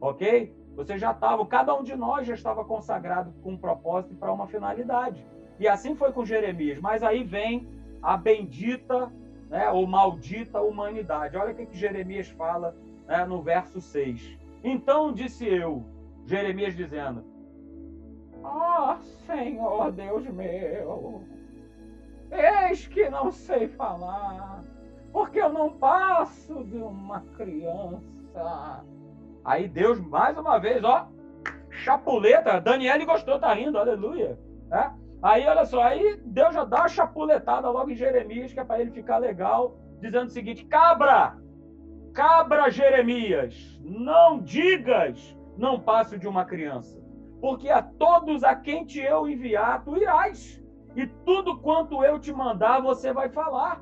[0.00, 0.54] Ok?
[0.76, 4.32] Vocês já estavam, cada um de nós já estava consagrado com um propósito e para
[4.32, 5.24] uma finalidade.
[5.58, 6.80] E assim foi com Jeremias.
[6.80, 7.68] Mas aí vem
[8.02, 9.12] a bendita
[9.48, 11.36] né, ou maldita humanidade.
[11.36, 12.74] Olha o que, que Jeremias fala
[13.06, 14.38] né, no verso 6.
[14.64, 15.84] Então disse eu,
[16.24, 17.24] Jeremias dizendo:
[18.42, 21.22] Ah, oh, Senhor Deus meu,
[22.30, 24.64] Eis que não sei falar,
[25.12, 28.82] porque eu não passo de uma criança.
[29.44, 31.08] Aí Deus, mais uma vez, ó,
[31.70, 32.60] chapuleta.
[32.60, 34.38] Daniele gostou, tá rindo, aleluia.
[34.70, 34.90] É?
[35.22, 38.80] Aí, olha só, aí Deus já dá uma chapuletada logo em Jeremias, que é para
[38.80, 41.36] ele ficar legal, dizendo o seguinte: cabra,
[42.12, 47.00] cabra Jeremias, não digas, não passo de uma criança,
[47.40, 50.60] porque a todos a quem te eu enviar, tu irás
[50.96, 53.80] e tudo quanto eu te mandar, você vai falar.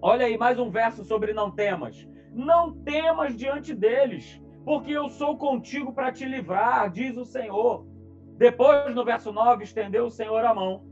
[0.00, 2.08] Olha aí mais um verso sobre não temas.
[2.32, 7.86] Não temas diante deles, porque eu sou contigo para te livrar, diz o Senhor.
[8.36, 10.84] Depois, no verso 9, estendeu o Senhor a mão,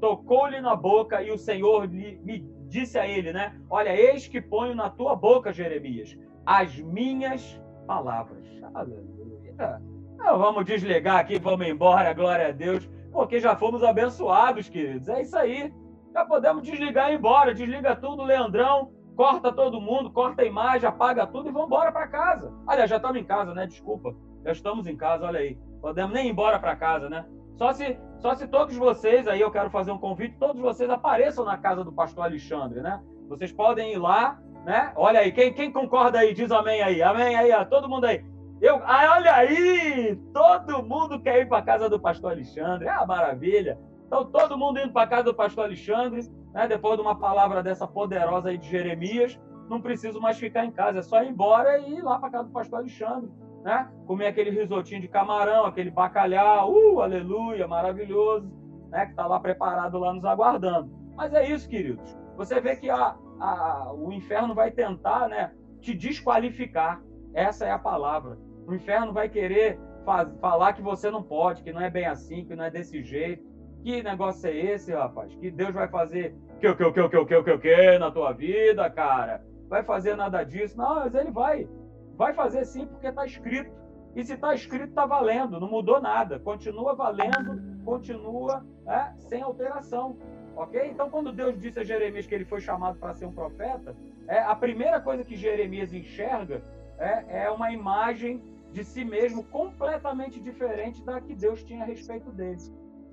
[0.00, 3.58] tocou-lhe na boca e o Senhor me disse a ele, né?
[3.70, 8.44] Olha, eis que ponho na tua boca, Jeremias, as minhas palavras.
[8.74, 9.80] Aleluia.
[10.14, 15.08] Então, vamos desligar aqui, vamos embora, glória a Deus porque já fomos abençoados, queridos.
[15.08, 15.72] É isso aí.
[16.12, 17.54] Já podemos desligar e ir embora.
[17.54, 18.92] Desliga tudo, Leandrão.
[19.16, 22.52] Corta todo mundo, corta a imagem, apaga tudo e vamos embora para casa.
[22.66, 23.66] Aliás, já estamos em casa, né?
[23.66, 24.14] Desculpa.
[24.44, 25.58] Já estamos em casa, olha aí.
[25.80, 27.24] Podemos nem ir embora para casa, né?
[27.56, 31.44] Só se, só se todos vocês, aí eu quero fazer um convite, todos vocês apareçam
[31.44, 33.02] na casa do pastor Alexandre, né?
[33.26, 34.92] Vocês podem ir lá, né?
[34.94, 37.02] Olha aí, quem, quem concorda aí, diz amém aí.
[37.02, 38.22] Amém aí, ó, todo mundo aí.
[38.60, 40.16] Eu, ah, olha aí!
[40.32, 42.88] Todo mundo quer ir para casa do pastor Alexandre.
[42.88, 43.78] É uma maravilha.
[44.06, 46.22] Então, todo mundo indo para casa do pastor Alexandre,
[46.54, 49.38] né, depois de uma palavra dessa poderosa aí de Jeremias,
[49.68, 51.00] não preciso mais ficar em casa.
[51.00, 53.30] É só ir embora e ir lá para casa do pastor Alexandre.
[53.64, 53.90] Né?
[54.06, 56.72] Comer aquele risotinho de camarão, aquele bacalhau.
[56.72, 58.48] Uh, aleluia, maravilhoso.
[58.90, 60.90] né, que está lá preparado, lá nos aguardando.
[61.16, 62.16] Mas é isso, queridos.
[62.36, 67.02] Você vê que a, a, o inferno vai tentar né, te desqualificar.
[67.34, 68.38] Essa é a palavra.
[68.66, 72.44] O inferno vai querer faz, falar que você não pode, que não é bem assim,
[72.44, 73.44] que não é desse jeito.
[73.86, 75.32] Que negócio é esse, rapaz?
[75.36, 77.50] Que Deus vai fazer que o que o que o que o que o que
[77.52, 79.46] o que na tua vida, cara?
[79.68, 80.76] Vai fazer nada disso?
[80.76, 81.68] Não, mas ele vai.
[82.16, 83.70] Vai fazer sim porque está escrito.
[84.16, 86.40] E se está escrito, está valendo, não mudou nada.
[86.40, 90.18] Continua valendo, continua é, sem alteração.
[90.56, 90.84] Ok?
[90.90, 93.94] Então, quando Deus disse a Jeremias que ele foi chamado para ser um profeta,
[94.26, 96.60] é, a primeira coisa que Jeremias enxerga
[96.98, 102.32] é, é uma imagem de si mesmo completamente diferente da que Deus tinha a respeito
[102.32, 102.58] dele.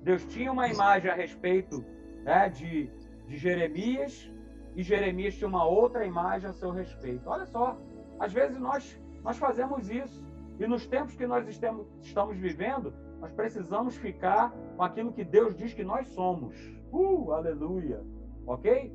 [0.04, 1.82] Deus tinha uma imagem a respeito
[2.22, 2.90] né, de,
[3.26, 4.30] de Jeremias
[4.76, 7.22] e Jeremias tinha uma outra imagem a seu respeito.
[7.26, 7.78] Olha só,
[8.20, 10.22] às vezes nós, nós fazemos isso.
[10.60, 15.56] E nos tempos que nós estamos, estamos vivendo, nós precisamos ficar com aquilo que Deus
[15.56, 16.54] diz que nós somos.
[16.92, 18.02] Uh, aleluia.
[18.46, 18.92] Ok?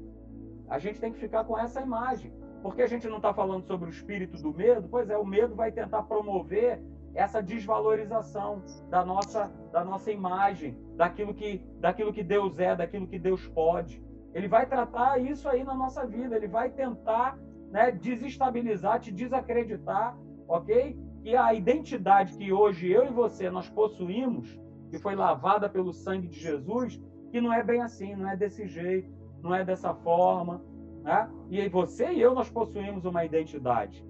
[0.69, 2.31] A gente tem que ficar com essa imagem.
[2.61, 4.87] Porque a gente não está falando sobre o espírito do medo?
[4.89, 6.79] Pois é, o medo vai tentar promover
[7.13, 13.19] essa desvalorização da nossa, da nossa imagem, daquilo que, daquilo que Deus é, daquilo que
[13.19, 14.03] Deus pode.
[14.33, 17.37] Ele vai tratar isso aí na nossa vida, ele vai tentar
[17.71, 20.17] né, desestabilizar, te desacreditar,
[20.47, 20.97] ok?
[21.23, 26.27] Que a identidade que hoje eu e você nós possuímos, que foi lavada pelo sangue
[26.27, 30.61] de Jesus, que não é bem assim, não é desse jeito, não é dessa forma,
[31.03, 31.29] né?
[31.49, 34.05] E você e eu nós possuímos uma identidade.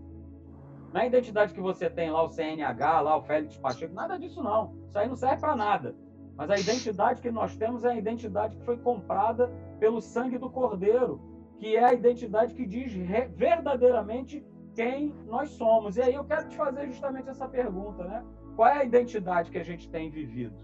[0.93, 4.17] Não é a identidade que você tem lá o CNH, lá o Félix Pacheco, nada
[4.17, 4.73] disso não.
[4.87, 5.95] Isso aí não serve para nada.
[6.35, 10.49] Mas a identidade que nós temos é a identidade que foi comprada pelo sangue do
[10.49, 11.21] Cordeiro,
[11.57, 12.93] que é a identidade que diz
[13.35, 15.97] verdadeiramente quem nós somos.
[15.97, 18.23] E aí eu quero te fazer justamente essa pergunta, né?
[18.55, 20.55] Qual é a identidade que a gente tem vivido?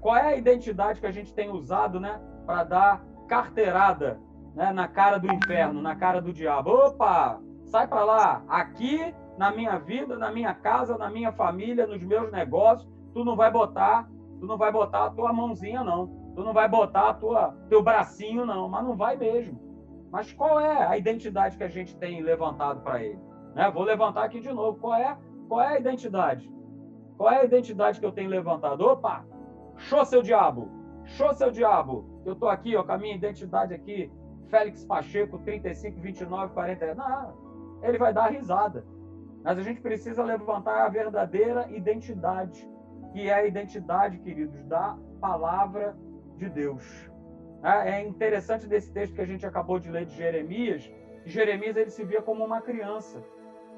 [0.00, 4.18] Qual é a identidade que a gente tem usado, né, para dar carteirada,
[4.54, 6.70] né, na cara do inferno, na cara do diabo?
[6.70, 8.44] Opa, sai para lá.
[8.48, 13.34] Aqui na minha vida, na minha casa, na minha família, nos meus negócios, tu não
[13.34, 14.06] vai botar,
[14.38, 16.08] tu não vai botar a tua mãozinha não.
[16.34, 19.58] Tu não vai botar a tua teu bracinho não, mas não vai mesmo.
[20.12, 23.18] Mas qual é a identidade que a gente tem levantado para ele?
[23.54, 23.70] Né?
[23.70, 24.78] Vou levantar aqui de novo.
[24.78, 25.16] Qual é,
[25.48, 26.52] qual é a identidade?
[27.16, 28.82] Qual é a identidade que eu tenho levantado?
[28.82, 29.24] Opa!
[29.78, 30.68] Show seu diabo!
[31.16, 32.20] Show seu diabo!
[32.26, 34.12] Eu estou aqui ó, com a minha identidade aqui,
[34.50, 36.94] Félix Pacheco, 35, 29, 40.
[36.94, 38.84] Não, ele vai dar risada.
[39.42, 42.68] Mas a gente precisa levantar a verdadeira identidade,
[43.12, 45.96] que é a identidade, queridos, da palavra
[46.36, 47.10] de Deus.
[47.62, 50.90] É, é interessante desse texto que a gente acabou de ler de Jeremias,
[51.24, 53.22] Jeremias ele se via como uma criança.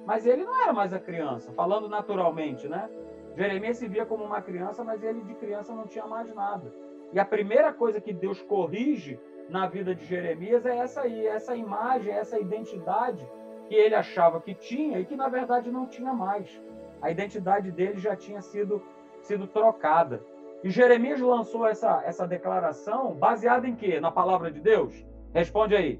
[0.07, 2.89] Mas ele não era mais a criança, falando naturalmente, né?
[3.37, 6.73] Jeremias se via como uma criança, mas ele de criança não tinha mais nada.
[7.13, 11.55] E a primeira coisa que Deus corrige na vida de Jeremias é essa aí, essa
[11.55, 13.27] imagem, essa identidade
[13.73, 16.61] que ele achava que tinha e que na verdade não tinha mais.
[17.01, 18.83] A identidade dele já tinha sido,
[19.23, 20.23] sido trocada.
[20.63, 23.99] E Jeremias lançou essa, essa declaração baseada em quê?
[23.99, 25.07] Na palavra de Deus?
[25.33, 25.99] Responde aí.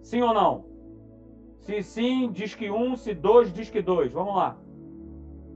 [0.00, 0.64] Sim ou não?
[1.58, 4.12] Se sim, diz que um, se dois, diz que dois.
[4.12, 4.56] Vamos lá.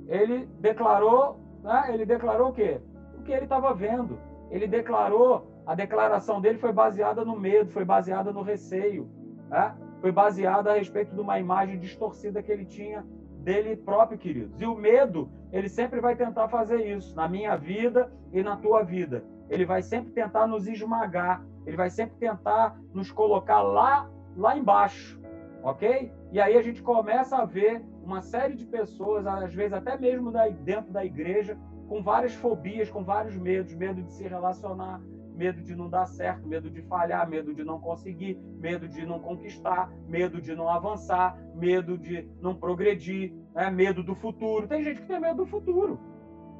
[0.09, 1.91] Ele declarou, né?
[1.95, 2.81] ele declarou o quê?
[3.17, 4.19] O que ele estava vendo.
[4.51, 9.09] Ele declarou, a declaração dele foi baseada no medo, foi baseada no receio.
[9.49, 9.77] Né?
[10.05, 13.03] Foi baseada a respeito de uma imagem distorcida que ele tinha
[13.39, 14.61] dele próprio, queridos.
[14.61, 18.83] E o medo, ele sempre vai tentar fazer isso na minha vida e na tua
[18.83, 19.25] vida.
[19.49, 25.19] Ele vai sempre tentar nos esmagar, ele vai sempre tentar nos colocar lá, lá embaixo,
[25.63, 26.13] ok?
[26.31, 30.31] E aí a gente começa a ver uma série de pessoas, às vezes até mesmo
[30.61, 31.57] dentro da igreja,
[31.89, 35.01] com várias fobias, com vários medos, medo de se relacionar,
[35.35, 39.19] medo de não dar certo, medo de falhar, medo de não conseguir, medo de não
[39.19, 43.71] conquistar, medo de não avançar, medo de não progredir, né?
[43.71, 44.69] medo do futuro.
[44.69, 45.99] Tem gente que tem medo do futuro.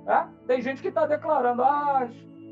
[0.05, 0.29] Né?
[0.47, 2.09] Tem gente que está declarando: ah,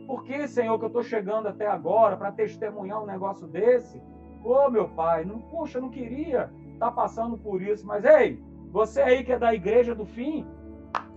[0.06, 4.00] por que, Senhor, que eu estou chegando até agora para testemunhar um negócio desse?
[4.44, 8.42] Ô, oh, meu pai, não, poxa, não queria estar tá passando por isso, mas ei,
[8.70, 10.46] você aí que é da igreja do fim,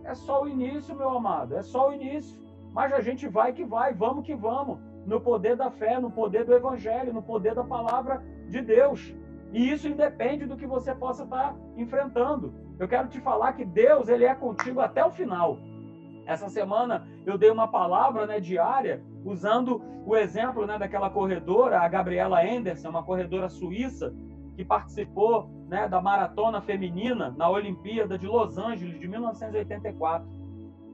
[0.03, 2.39] é só o início, meu amado, é só o início.
[2.71, 6.45] Mas a gente vai que vai, vamos que vamos no poder da fé, no poder
[6.45, 9.15] do evangelho, no poder da palavra de Deus.
[9.53, 12.53] E isso independe do que você possa estar enfrentando.
[12.79, 15.57] Eu quero te falar que Deus, ele é contigo até o final.
[16.25, 21.87] Essa semana eu dei uma palavra né, diária usando o exemplo né, daquela corredora, a
[21.87, 24.13] Gabriela Anderson, uma corredora suíça
[24.55, 30.27] que participou né, da maratona feminina na Olimpíada de Los Angeles de 1984.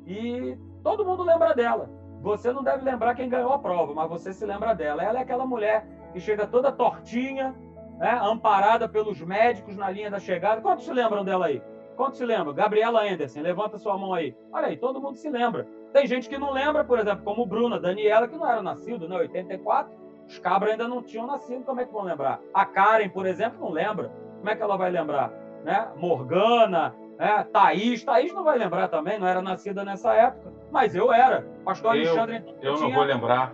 [0.06, 1.90] E todo mundo lembra dela.
[2.22, 5.04] Você não deve lembrar quem ganhou a prova, mas você se lembra dela.
[5.04, 7.56] Ela é aquela mulher que chega toda tortinha,
[7.98, 10.62] né, amparada pelos médicos na linha da chegada.
[10.62, 11.62] Quantos se lembram dela aí?
[11.96, 12.54] Quantos se lembram?
[12.54, 14.36] Gabriela Anderson, levanta sua mão aí.
[14.52, 15.68] Olha aí, todo mundo se lembra.
[15.94, 19.16] Tem gente que não lembra, por exemplo, como Bruna, Daniela, que não era nascido, né?
[19.18, 19.92] 84.
[20.28, 22.40] Os cabras ainda não tinham nascido, como é que vão lembrar?
[22.54, 24.12] A Karen, por exemplo, não lembra.
[24.38, 25.32] Como é que ela vai lembrar?
[25.64, 25.90] Né?
[25.98, 27.46] Morgana, né?
[27.52, 28.04] Thaís.
[28.04, 30.61] Thaís não vai lembrar também, não era nascida nessa época.
[30.72, 31.46] Mas eu era.
[31.66, 32.38] Pastor eu, Alexandre.
[32.38, 32.88] Então, eu tinha...
[32.88, 33.54] não vou lembrar.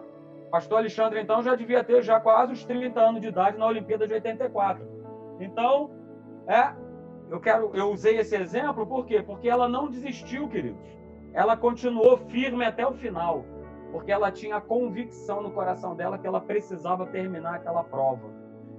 [0.51, 4.07] Pastor Alexandre, então, já devia ter já quase os 30 anos de idade na Olimpíada
[4.07, 4.86] de 84.
[5.39, 5.91] Então,
[6.47, 6.74] é,
[7.30, 9.22] eu quero, eu usei esse exemplo por quê?
[9.22, 10.97] Porque ela não desistiu, queridos.
[11.34, 13.43] Ela continuou firme até o final,
[13.91, 18.30] porque ela tinha convicção no coração dela que ela precisava terminar aquela prova.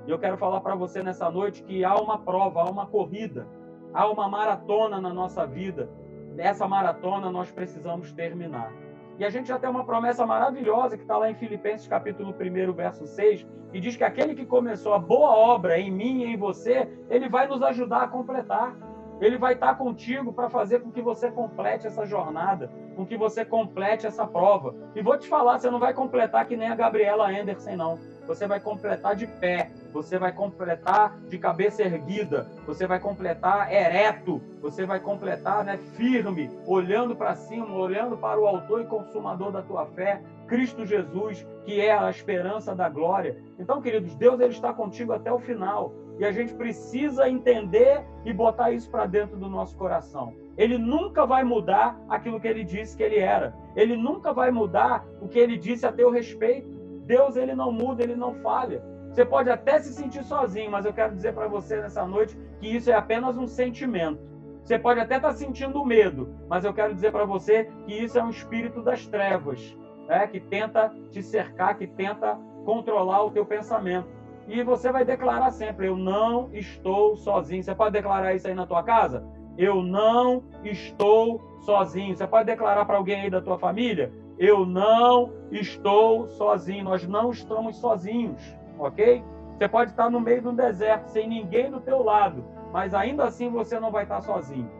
[0.06, 3.46] E eu quero falar para você nessa noite que há uma prova, há uma corrida,
[3.92, 5.90] há uma maratona na nossa vida.
[6.38, 8.72] Nessa maratona nós precisamos terminar.
[9.18, 12.72] E a gente já tem uma promessa maravilhosa que está lá em Filipenses capítulo 1,
[12.74, 16.36] verso 6, que diz que aquele que começou a boa obra em mim e em
[16.36, 18.76] você, ele vai nos ajudar a completar.
[19.20, 23.44] Ele vai estar contigo para fazer com que você complete essa jornada, com que você
[23.44, 24.76] complete essa prova.
[24.94, 27.98] E vou te falar, você não vai completar que nem a Gabriela Anderson, não.
[28.28, 34.40] Você vai completar de pé, você vai completar de cabeça erguida, você vai completar ereto,
[34.60, 39.62] você vai completar né, firme, olhando para cima, olhando para o autor e consumador da
[39.62, 43.36] tua fé, Cristo Jesus, que é a esperança da glória.
[43.58, 45.92] Então, queridos, Deus ele está contigo até o final.
[46.18, 50.34] E a gente precisa entender e botar isso para dentro do nosso coração.
[50.56, 53.54] Ele nunca vai mudar aquilo que ele disse que ele era.
[53.76, 56.68] Ele nunca vai mudar o que ele disse a teu respeito.
[57.06, 58.82] Deus ele não muda, ele não falha.
[59.18, 62.68] Você pode até se sentir sozinho, mas eu quero dizer para você nessa noite que
[62.68, 64.20] isso é apenas um sentimento.
[64.62, 68.16] Você pode até estar tá sentindo medo, mas eu quero dizer para você que isso
[68.16, 70.24] é um espírito das trevas, né?
[70.28, 74.06] que tenta te cercar, que tenta controlar o teu pensamento.
[74.46, 77.60] E você vai declarar sempre: Eu não estou sozinho.
[77.60, 79.26] Você pode declarar isso aí na tua casa?
[79.58, 82.16] Eu não estou sozinho.
[82.16, 84.12] Você pode declarar para alguém aí da tua família?
[84.38, 86.84] Eu não estou sozinho.
[86.84, 89.24] Nós não estamos sozinhos ok?
[89.50, 93.24] Você pode estar no meio de um deserto, sem ninguém do teu lado, mas ainda
[93.24, 94.70] assim você não vai estar sozinho.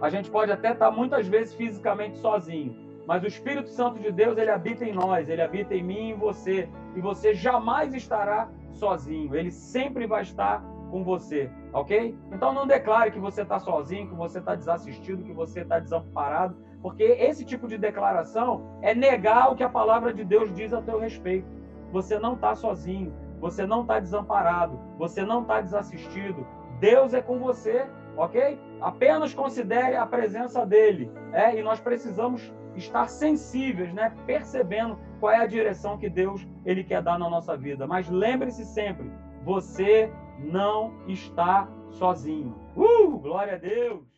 [0.00, 4.36] A gente pode até estar muitas vezes fisicamente sozinho, mas o Espírito Santo de Deus,
[4.36, 8.48] ele habita em nós, ele habita em mim e em você, e você jamais estará
[8.72, 12.16] sozinho, ele sempre vai estar com você, ok?
[12.32, 16.56] Então não declare que você está sozinho, que você está desassistido, que você está desamparado,
[16.82, 20.82] porque esse tipo de declaração é negar o que a palavra de Deus diz a
[20.82, 21.48] teu respeito.
[21.94, 26.44] Você não está sozinho, você não está desamparado, você não está desassistido.
[26.80, 27.86] Deus é com você,
[28.16, 28.58] ok?
[28.80, 31.56] Apenas considere a presença dele, é?
[31.56, 34.12] E nós precisamos estar sensíveis, né?
[34.26, 37.86] Percebendo qual é a direção que Deus ele quer dar na nossa vida.
[37.86, 39.08] Mas lembre-se sempre,
[39.44, 42.56] você não está sozinho.
[42.74, 44.13] Uh, glória a Deus!